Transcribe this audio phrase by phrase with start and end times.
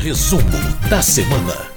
[0.00, 0.42] Resumo
[0.88, 1.70] da semana.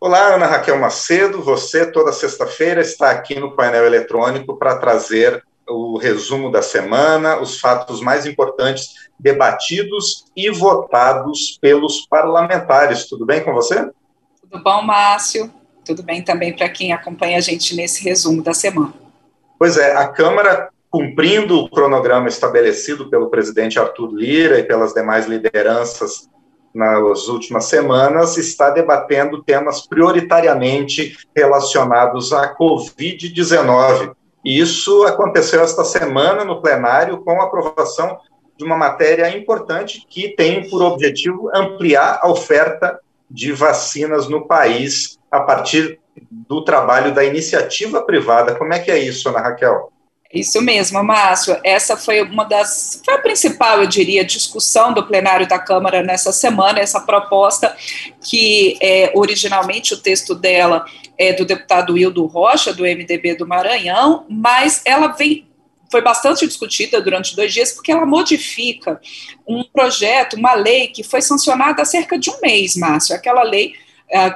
[0.00, 1.42] Olá, Ana Raquel Macedo.
[1.42, 7.60] Você, toda sexta-feira, está aqui no painel eletrônico para trazer o resumo da semana, os
[7.60, 13.06] fatos mais importantes debatidos e votados pelos parlamentares.
[13.10, 13.90] Tudo bem com você?
[14.40, 15.52] Tudo bom, Márcio?
[15.84, 18.94] Tudo bem também para quem acompanha a gente nesse resumo da semana.
[19.58, 25.26] Pois é, a Câmara, cumprindo o cronograma estabelecido pelo presidente Arthur Lira e pelas demais
[25.26, 26.32] lideranças
[26.74, 34.12] nas últimas semanas, está debatendo temas prioritariamente relacionados à Covid-19.
[34.44, 38.18] E isso aconteceu esta semana no plenário com a aprovação
[38.58, 42.98] de uma matéria importante que tem por objetivo ampliar a oferta
[43.30, 45.98] de vacinas no país a partir
[46.30, 48.54] do trabalho da iniciativa privada.
[48.54, 49.92] Como é que é isso, Ana Raquel?
[50.34, 51.56] Isso mesmo, Márcio.
[51.62, 53.00] Essa foi uma das.
[53.04, 57.74] Foi a principal, eu diria, discussão do plenário da Câmara nessa semana, essa proposta
[58.20, 60.84] que é, originalmente o texto dela
[61.16, 65.46] é do deputado Hildo Rocha, do MDB do Maranhão, mas ela vem.
[65.88, 69.00] Foi bastante discutida durante dois dias, porque ela modifica
[69.46, 73.14] um projeto, uma lei que foi sancionada há cerca de um mês, Márcio.
[73.14, 73.74] Aquela lei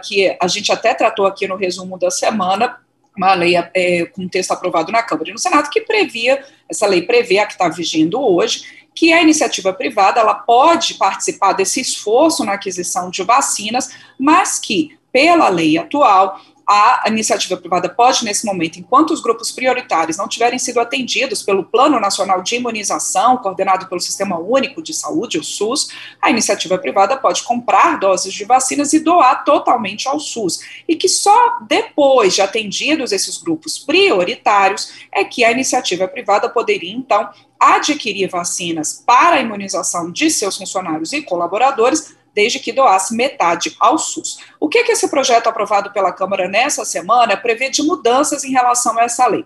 [0.04, 2.76] que a gente até tratou aqui no resumo da semana,
[3.18, 7.02] uma lei é, com texto aprovado na Câmara e no Senado que previa, essa lei
[7.02, 8.62] prevê a que está vigindo hoje,
[8.94, 14.96] que a iniciativa privada ela pode participar desse esforço na aquisição de vacinas, mas que,
[15.12, 20.58] pela lei atual, a iniciativa privada pode, nesse momento, enquanto os grupos prioritários não tiverem
[20.58, 25.88] sido atendidos pelo Plano Nacional de Imunização, coordenado pelo Sistema Único de Saúde, o SUS,
[26.20, 30.60] a iniciativa privada pode comprar doses de vacinas e doar totalmente ao SUS.
[30.86, 36.92] E que só depois de atendidos esses grupos prioritários é que a iniciativa privada poderia,
[36.92, 43.76] então, adquirir vacinas para a imunização de seus funcionários e colaboradores desde que doasse metade
[43.80, 44.38] ao SUS.
[44.60, 48.98] O que, que esse projeto aprovado pela Câmara nessa semana prevê de mudanças em relação
[48.98, 49.44] a essa lei?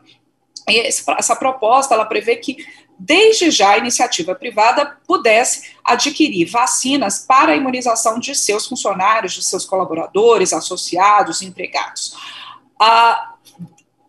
[1.18, 2.64] essa proposta ela prevê que
[2.98, 9.44] desde já a iniciativa privada pudesse adquirir vacinas para a imunização de seus funcionários, de
[9.44, 12.16] seus colaboradores, associados, empregados.
[12.78, 13.31] A,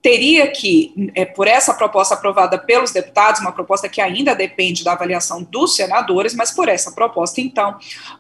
[0.04, 4.92] teria que, é, por essa proposta aprovada pelos deputados, uma proposta que ainda depende da
[4.92, 7.78] avaliação dos senadores, mas por essa proposta, então,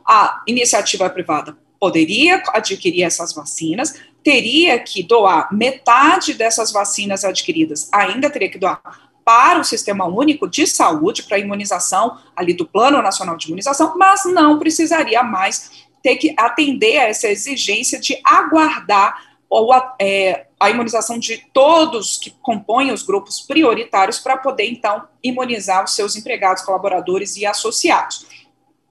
[0.07, 8.29] a iniciativa privada poderia adquirir essas vacinas, teria que doar metade dessas vacinas adquiridas, ainda
[8.29, 8.81] teria que doar
[9.25, 13.97] para o Sistema Único de Saúde, para a imunização ali do Plano Nacional de Imunização,
[13.97, 19.69] mas não precisaria mais ter que atender a essa exigência de aguardar ou
[19.99, 25.93] é, a imunização de todos que compõem os grupos prioritários para poder, então, imunizar os
[25.93, 28.25] seus empregados, colaboradores e associados.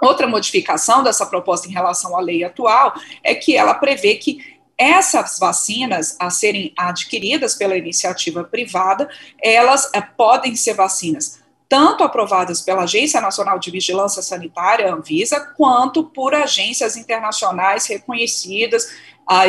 [0.00, 5.38] Outra modificação dessa proposta em relação à lei atual é que ela prevê que essas
[5.38, 9.08] vacinas a serem adquiridas pela iniciativa privada,
[9.40, 11.40] elas é, podem ser vacinas
[11.72, 18.92] tanto aprovadas pela Agência Nacional de Vigilância Sanitária, Anvisa, quanto por agências internacionais reconhecidas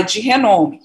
[0.05, 0.79] de renome.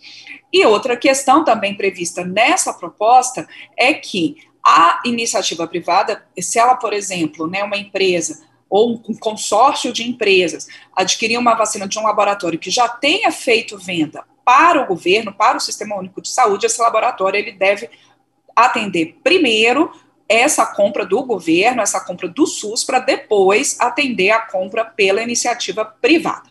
[0.53, 6.93] E outra questão também prevista nessa proposta é que a iniciativa privada, se ela, por
[6.93, 12.59] exemplo, né, uma empresa ou um consórcio de empresas adquirir uma vacina de um laboratório
[12.59, 16.81] que já tenha feito venda para o governo, para o Sistema Único de Saúde, esse
[16.81, 17.89] laboratório ele deve
[18.55, 19.93] atender primeiro
[20.29, 25.85] essa compra do governo, essa compra do SUS, para depois atender a compra pela iniciativa
[25.85, 26.51] privada.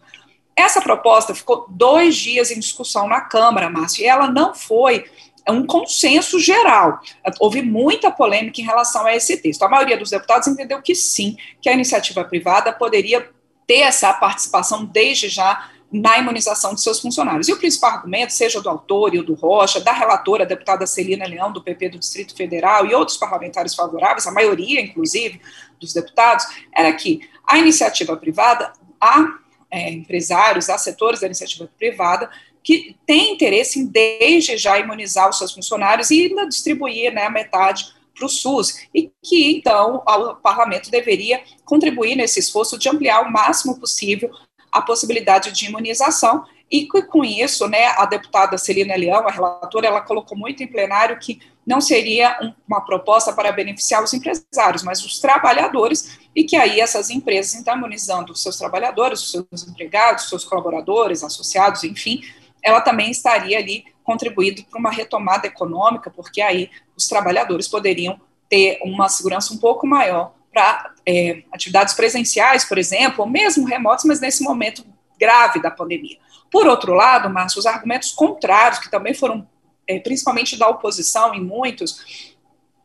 [0.58, 5.06] Essa proposta ficou dois dias em discussão na Câmara, Márcio, e ela não foi
[5.48, 7.00] um consenso geral.
[7.40, 9.62] Houve muita polêmica em relação a esse texto.
[9.62, 13.30] A maioria dos deputados entendeu que sim, que a iniciativa privada poderia
[13.68, 17.48] ter essa participação desde já na imunização de seus funcionários.
[17.48, 21.26] E o principal argumento, seja do autor e do Rocha, da relatora, a deputada Celina
[21.26, 25.40] Leão, do PP do Distrito Federal, e outros parlamentares favoráveis, a maioria, inclusive,
[25.80, 26.46] dos deputados,
[26.76, 29.38] era que a iniciativa privada, a
[29.70, 32.30] é, empresários, a setores da iniciativa privada,
[32.64, 37.94] que têm interesse em, desde já, imunizar os seus funcionários e ainda distribuir né, metade
[38.14, 43.32] para o SUS, e que, então, o parlamento deveria contribuir nesse esforço de ampliar o
[43.32, 44.32] máximo possível
[44.72, 50.02] a possibilidade de imunização, e com isso, né, a deputada Celina Leão, a relatora, ela
[50.02, 55.04] colocou muito em plenário que não seria um, uma proposta para beneficiar os empresários, mas
[55.04, 60.24] os trabalhadores, e que aí essas empresas, então, imunizando os seus trabalhadores, os seus empregados,
[60.24, 62.22] os seus colaboradores, associados, enfim,
[62.62, 68.20] ela também estaria ali contribuindo para uma retomada econômica, porque aí os trabalhadores poderiam
[68.50, 74.06] ter uma segurança um pouco maior para é, atividades presenciais, por exemplo, ou mesmo remotas,
[74.06, 74.86] mas nesse momento
[75.20, 76.18] grave da pandemia.
[76.52, 79.48] Por outro lado, Márcio, os argumentos contrários, que também foram,
[79.88, 82.36] é, principalmente da oposição em muitos,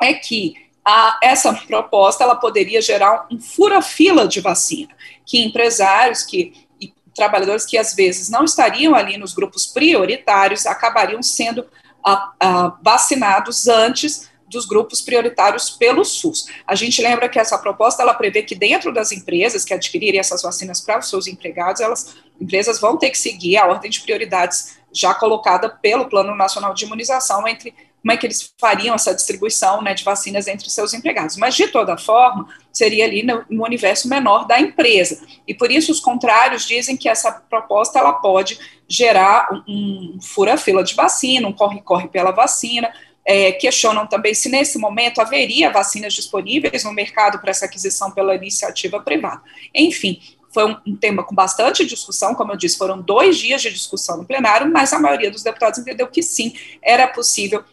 [0.00, 4.92] é que a, essa proposta ela poderia gerar um fura-fila de vacina,
[5.24, 11.22] que empresários que e trabalhadores que às vezes não estariam ali nos grupos prioritários acabariam
[11.22, 11.64] sendo
[12.04, 16.46] a, a, vacinados antes dos grupos prioritários pelo SUS.
[16.66, 20.42] A gente lembra que essa proposta ela prevê que dentro das empresas que adquirirem essas
[20.42, 24.76] vacinas para os seus empregados, elas empresas vão ter que seguir a ordem de prioridades
[24.92, 29.80] já colocada pelo Plano Nacional de Imunização entre como é que eles fariam essa distribuição
[29.80, 31.36] né, de vacinas entre seus empregados.
[31.36, 35.24] Mas, de toda forma, seria ali no, no, universo menor da empresa.
[35.46, 38.58] E por isso os contrários dizem que essa proposta ela pode
[38.88, 42.92] gerar um, um fura-fila de vacina, um corre-corre pela vacina,
[43.24, 48.34] é, questionam também se nesse momento haveria vacinas disponíveis no mercado para essa aquisição pela
[48.34, 49.42] iniciativa privada.
[49.74, 50.20] Enfim,
[50.52, 54.18] foi um, um, tema com bastante discussão, como eu disse, foram dois dias de discussão
[54.18, 57.64] no plenário, mas a maioria dos deputados entendeu que sim, era possível,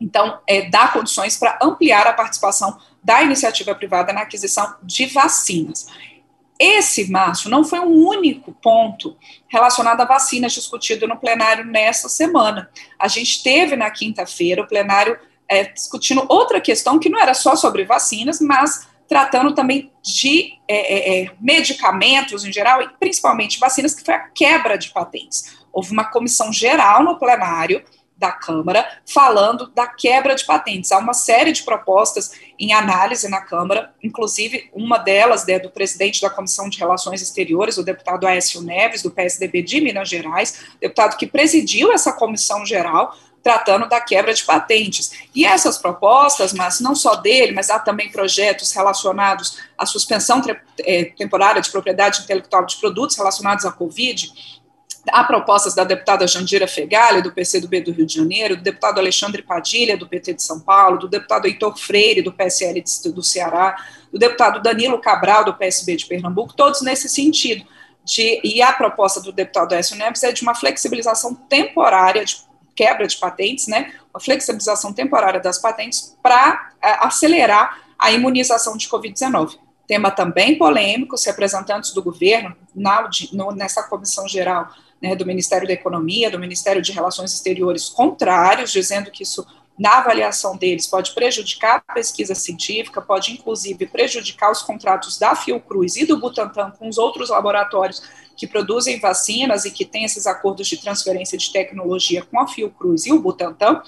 [0.00, 5.86] então, é, dar condições para ampliar a participação da iniciativa privada na aquisição de vacinas.
[6.62, 9.16] Esse, Márcio, não foi um único ponto
[9.48, 12.70] relacionado a vacinas discutido no plenário nessa semana.
[12.96, 15.18] A gente teve na quinta-feira o plenário
[15.48, 21.20] é, discutindo outra questão que não era só sobre vacinas, mas tratando também de é,
[21.20, 25.56] é, é medicamentos em geral, e principalmente vacinas, que foi a quebra de patentes.
[25.72, 27.84] Houve uma comissão geral no plenário
[28.22, 30.92] da Câmara, falando da quebra de patentes.
[30.92, 36.22] Há uma série de propostas em análise na Câmara, inclusive uma delas é do presidente
[36.22, 41.16] da Comissão de Relações Exteriores, o deputado Aécio Neves, do PSDB de Minas Gerais, deputado
[41.16, 45.10] que presidiu essa comissão geral, tratando da quebra de patentes.
[45.34, 50.40] E essas propostas, mas não só dele, mas há também projetos relacionados à suspensão
[50.78, 54.61] eh, temporária de propriedade intelectual de produtos relacionados à Covid,
[55.10, 59.42] Há propostas da deputada Jandira Fegali, do PCdoB do Rio de Janeiro, do deputado Alexandre
[59.42, 62.82] Padilha, do PT de São Paulo, do deputado Heitor Freire, do PSL
[63.12, 63.76] do Ceará,
[64.12, 67.66] do deputado Danilo Cabral, do PSB de Pernambuco, todos nesse sentido.
[68.04, 72.36] De, e a proposta do deputado Écio Neves é de uma flexibilização temporária, de
[72.74, 78.88] quebra de patentes, né, uma flexibilização temporária das patentes para é, acelerar a imunização de
[78.88, 84.70] Covid-19 tema também polêmico, se representantes do governo, na, no, nessa comissão geral
[85.02, 89.44] né, do Ministério da Economia, do Ministério de Relações Exteriores, contrários, dizendo que isso,
[89.76, 95.96] na avaliação deles, pode prejudicar a pesquisa científica, pode inclusive prejudicar os contratos da Fiocruz
[95.96, 98.00] e do Butantan com os outros laboratórios
[98.36, 103.04] que produzem vacinas e que têm esses acordos de transferência de tecnologia com a Fiocruz
[103.04, 103.82] e o Butantan,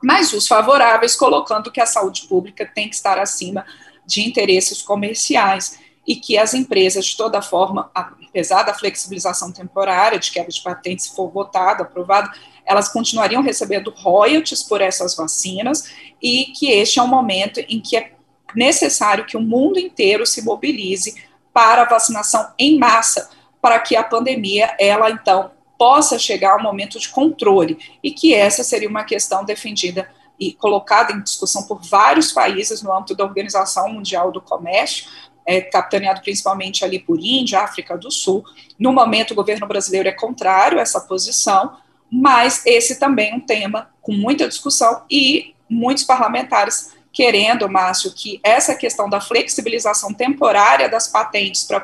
[0.00, 3.66] mas os favoráveis colocando que a saúde pública tem que estar acima
[4.06, 10.30] de interesses comerciais e que as empresas, de toda forma, apesar da flexibilização temporária de
[10.30, 12.30] quebra de patentes, se for votada, aprovada,
[12.66, 15.90] elas continuariam recebendo royalties por essas vacinas
[16.22, 18.12] e que este é um momento em que é
[18.54, 21.14] necessário que o mundo inteiro se mobilize
[21.52, 23.30] para a vacinação em massa,
[23.60, 28.62] para que a pandemia, ela então, possa chegar ao momento de controle, e que essa
[28.62, 30.08] seria uma questão defendida
[30.38, 35.06] e colocada em discussão por vários países no âmbito da Organização Mundial do Comércio,
[35.46, 38.44] é, capitaneado principalmente ali por Índia, África do Sul.
[38.78, 41.76] No momento, o governo brasileiro é contrário a essa posição,
[42.10, 48.40] mas esse também é um tema com muita discussão e muitos parlamentares querendo, Márcio, que
[48.42, 51.82] essa questão da flexibilização temporária das patentes, pra,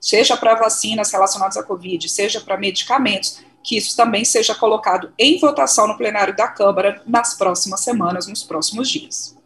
[0.00, 5.38] seja para vacinas relacionadas à Covid, seja para medicamentos, que isso também seja colocado em
[5.38, 9.36] votação no plenário da Câmara nas próximas semanas, nos próximos dias.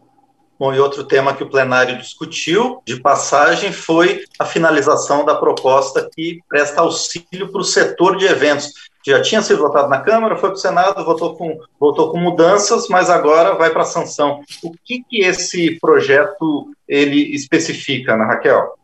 [0.59, 6.09] Bom, e outro tema que o plenário discutiu, de passagem, foi a finalização da proposta
[6.15, 8.73] que presta auxílio para o setor de eventos.
[9.07, 12.89] Já tinha sido votado na Câmara, foi para o Senado, votou com, votou com mudanças,
[12.89, 14.43] mas agora vai para a sanção.
[14.63, 18.75] O que, que esse projeto ele especifica, Ana Raquel?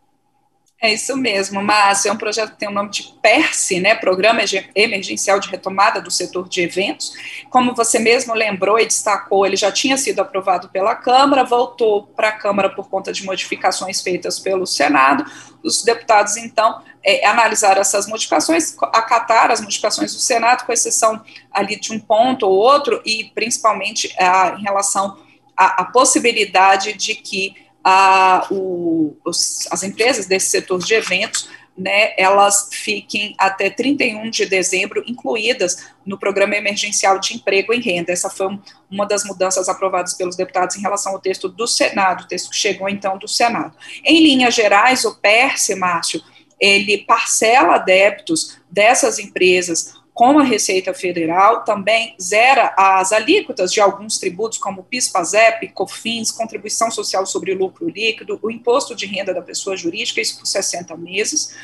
[0.85, 2.09] É isso mesmo, Márcio.
[2.09, 4.41] É um projeto que tem o nome de PERSE, né, Programa
[4.75, 7.13] Emergencial de Retomada do Setor de Eventos.
[7.49, 12.31] Como você mesmo lembrou e destacou, ele já tinha sido aprovado pela Câmara, voltou para
[12.31, 15.25] a Câmara por conta de modificações feitas pelo Senado.
[15.63, 21.23] Os deputados, então, é, analisaram essas modificações, acataram as modificações do Senado, com exceção
[21.53, 25.17] ali de um ponto ou outro, e principalmente a, em relação
[25.57, 32.69] à possibilidade de que a, o, os, as empresas desse setor de eventos, né, elas
[32.71, 38.13] fiquem até 31 de dezembro incluídas no Programa Emergencial de Emprego e Renda.
[38.13, 38.61] Essa foi um,
[38.91, 42.57] uma das mudanças aprovadas pelos deputados em relação ao texto do Senado, o texto que
[42.57, 43.75] chegou então do Senado.
[44.05, 46.23] Em linhas gerais, o PERSE, Márcio,
[46.61, 54.19] ele parcela débitos dessas empresas com a Receita Federal, também zera as alíquotas de alguns
[54.19, 59.41] tributos, como PIS, PASEP, COFINS, Contribuição Social sobre Lucro Líquido, o Imposto de Renda da
[59.41, 61.57] Pessoa Jurídica, isso por 60 meses.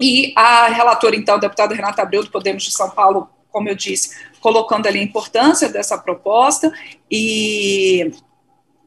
[0.00, 3.74] E a relatora, então, a deputada Renata Abreu, do Podemos de São Paulo, como eu
[3.74, 6.72] disse, colocando ali a importância dessa proposta
[7.10, 8.12] e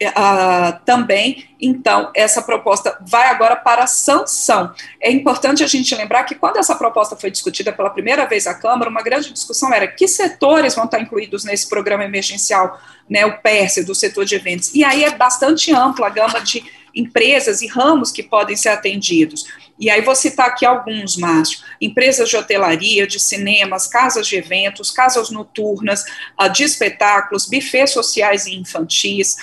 [0.01, 4.74] Uh, também, então, essa proposta vai agora para sanção.
[5.00, 8.53] É importante a gente lembrar que quando essa proposta foi discutida pela primeira vez à
[8.55, 13.38] Câmara, uma grande discussão era que setores vão estar incluídos nesse programa emergencial, né, o
[13.38, 14.74] PERS, do setor de eventos.
[14.74, 16.63] E aí é bastante ampla a gama de
[16.96, 19.46] empresas e ramos que podem ser atendidos.
[19.79, 21.60] E aí vou citar aqui alguns, Márcio.
[21.79, 26.03] Empresas de hotelaria, de cinemas, casas de eventos, casas noturnas,
[26.39, 29.38] uh, de espetáculos, bufês sociais e infantis,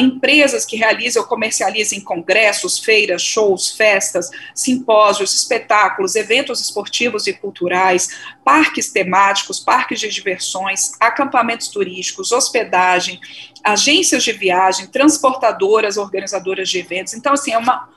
[0.00, 8.08] empresas que realizam ou comercializam congressos, feiras, shows, festas, simpósios, espetáculos, eventos esportivos e culturais,
[8.44, 13.20] parques temáticos, parques de diversões, acampamentos turísticos, hospedagem,
[13.62, 17.14] agências de viagem, transportadoras, organizadoras de eventos.
[17.14, 17.88] Então, assim, é uma,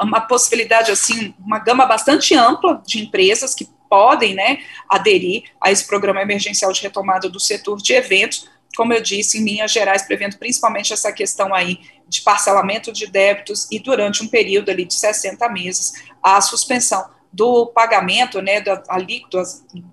[0.00, 5.84] uma possibilidade, assim, uma gama bastante ampla de empresas que podem, né, aderir a esse
[5.86, 10.38] programa emergencial de retomada do setor de eventos, como eu disse, em linhas gerais, prevendo
[10.38, 15.48] principalmente essa questão aí de parcelamento de débitos e durante um período ali de 60
[15.48, 19.42] meses, a suspensão do pagamento, né, da alíquota,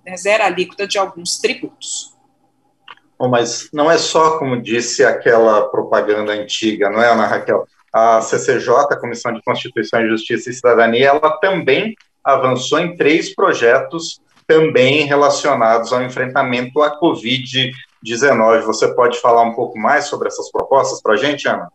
[0.04, 2.16] né, zero alíquota de alguns tributos.
[3.18, 7.66] Bom, mas não é só, como disse aquela propaganda antiga, não é, Ana Raquel?
[7.92, 13.34] A CCJ, a Comissão de Constituição e Justiça e Cidadania, ela também avançou em três
[13.34, 17.70] projetos também relacionados ao enfrentamento à Covid
[18.02, 18.64] 19.
[18.66, 21.70] Você pode falar um pouco mais sobre essas propostas para a gente, Ana?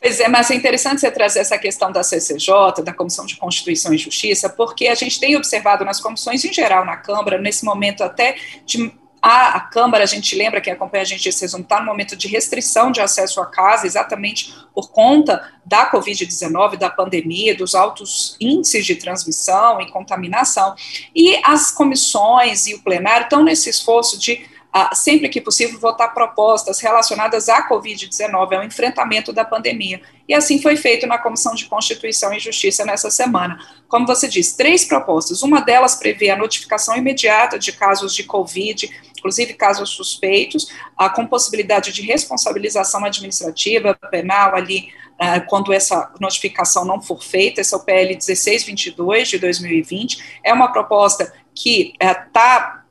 [0.00, 3.92] Pois é, mas é interessante você trazer essa questão da CCJ, da Comissão de Constituição
[3.92, 8.04] e Justiça, porque a gente tem observado nas comissões em geral na Câmara, nesse momento
[8.04, 11.80] até de a, a, Câmara, a gente lembra que acompanha a gente esse resumo, está
[11.80, 17.56] no momento de restrição de acesso à casa, exatamente por conta da Covid-19, da pandemia,
[17.56, 20.74] dos altos índices de transmissão e contaminação.
[21.14, 24.46] E as comissões e o plenário estão nesse esforço de
[24.94, 30.00] sempre que possível, votar propostas relacionadas à Covid-19, ao enfrentamento da pandemia.
[30.28, 33.58] E assim foi feito na Comissão de Constituição e Justiça nessa semana.
[33.88, 35.42] Como você disse, três propostas.
[35.42, 40.68] Uma delas prevê a notificação imediata de casos de Covid, inclusive casos suspeitos,
[41.14, 47.74] com possibilidade de responsabilização administrativa, penal ali, Uh, quando essa notificação não for feita, esse
[47.74, 52.87] é o PL 1622 de 2020, é uma proposta que está uh,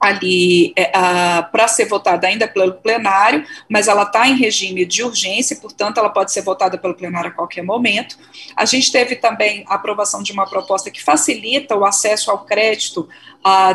[0.00, 0.90] ali é,
[1.42, 6.08] para ser votada ainda pelo plenário, mas ela está em regime de urgência, portanto, ela
[6.08, 8.16] pode ser votada pelo plenário a qualquer momento.
[8.54, 13.08] A gente teve também a aprovação de uma proposta que facilita o acesso ao crédito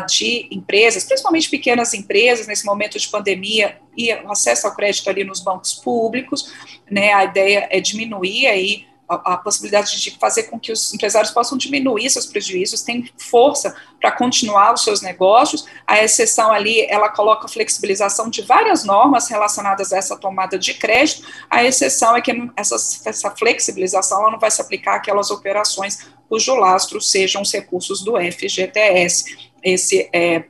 [0.08, 5.24] de empresas, principalmente pequenas empresas, nesse momento de pandemia, e o acesso ao crédito ali
[5.24, 6.52] nos bancos públicos.
[6.90, 11.30] Né, a ideia é diminuir aí a, a, possibilidade de fazer com que os empresários
[11.30, 15.66] possam diminuir seus prejuízos, tem força para continuar os seus negócios.
[15.86, 21.26] A exceção ali, ela coloca flexibilização de várias normas relacionadas a essa tomada de crédito.
[21.50, 26.54] A exceção é que essa, essa flexibilização ela não vai se aplicar àquelas operações cujo
[26.54, 29.50] lastro sejam os recursos do FGTS.
[29.62, 30.44] Esse é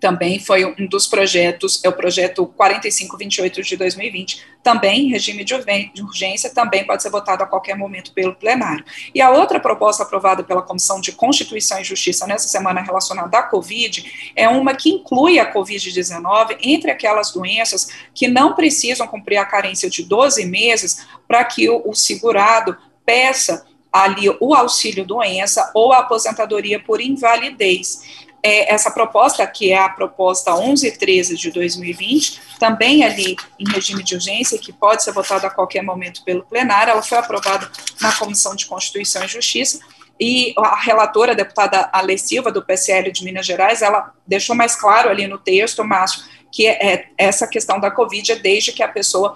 [0.00, 5.54] também foi um dos projetos, é o projeto 4528 de 2020, também em regime de
[6.02, 8.84] urgência, também pode ser votado a qualquer momento pelo plenário.
[9.14, 13.42] E a outra proposta aprovada pela Comissão de Constituição e Justiça nessa semana relacionada à
[13.42, 19.44] Covid é uma que inclui a Covid-19 entre aquelas doenças que não precisam cumprir a
[19.44, 25.92] carência de 12 meses para que o, o segurado peça ali o auxílio doença ou
[25.92, 33.04] a aposentadoria por invalidez é, essa proposta, que é a proposta 1113 de 2020, também
[33.04, 37.02] ali em regime de urgência, que pode ser votada a qualquer momento pelo plenário, ela
[37.02, 39.80] foi aprovada na Comissão de Constituição e Justiça,
[40.20, 44.74] e a relatora, a deputada Ale Silva, do PSL de Minas Gerais, ela deixou mais
[44.74, 48.82] claro ali no texto, Márcio, que é, é, essa questão da Covid é desde que
[48.82, 49.34] a pessoa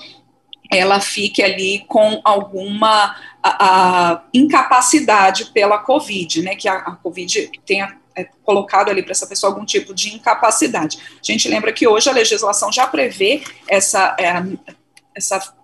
[0.71, 7.51] ela fique ali com alguma a, a incapacidade pela Covid, né, que a, a Covid
[7.67, 10.99] tenha é colocado ali para essa pessoa algum tipo de incapacidade.
[11.13, 14.43] A gente lembra que hoje a legislação já prevê essa, é,
[15.15, 15.55] essa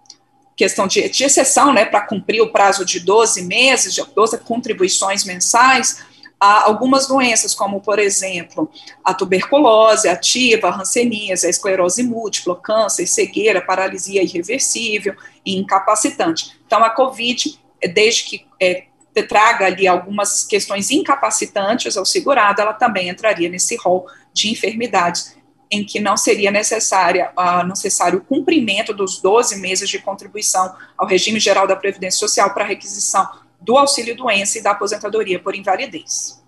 [0.57, 5.25] questão de, de exceção, né, para cumprir o prazo de 12 meses, de 12 contribuições
[5.25, 6.05] mensais,
[6.41, 8.71] a algumas doenças, como, por exemplo,
[9.05, 15.15] a tuberculose ativa, a hanseníase, a esclerose múltipla, câncer, cegueira, paralisia irreversível
[15.45, 16.57] e incapacitante.
[16.67, 17.59] Então, a COVID,
[17.93, 18.85] desde que é,
[19.23, 25.37] traga ali algumas questões incapacitantes ao segurado, ela também entraria nesse rol de enfermidades
[25.71, 31.07] em que não seria necessária, uh, necessário o cumprimento dos 12 meses de contribuição ao
[31.07, 33.29] regime geral da Previdência Social para requisição
[33.61, 36.43] do auxílio-doença e da aposentadoria por invalidez.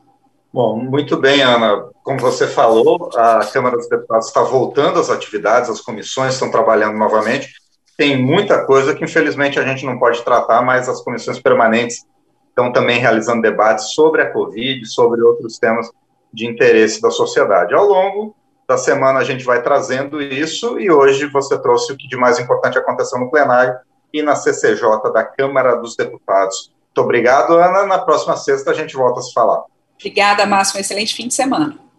[0.53, 1.85] Bom, muito bem, Ana.
[2.03, 6.97] Como você falou, a Câmara dos Deputados está voltando às atividades, as comissões estão trabalhando
[6.97, 7.53] novamente.
[7.97, 12.05] Tem muita coisa que, infelizmente, a gente não pode tratar, mas as comissões permanentes
[12.51, 15.91] estão também realizando debates sobre a Covid, sobre outros temas
[16.33, 17.75] de interesse da sociedade.
[17.75, 18.37] Ao longo
[18.69, 22.39] da semana a gente vai trazendo isso e hoje você trouxe o que de mais
[22.39, 23.75] importante aconteceu no plenário
[24.13, 26.73] e na CCJ da Câmara dos Deputados.
[26.87, 27.87] Muito obrigado, Ana.
[27.87, 29.65] Na próxima sexta a gente volta a se falar.
[29.99, 30.77] Obrigada, Márcio.
[30.77, 31.90] Um excelente fim de semana.